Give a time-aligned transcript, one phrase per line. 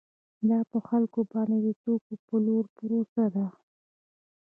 [0.49, 3.47] دا په خلکو باندې د توکو د پلورلو پروسه ده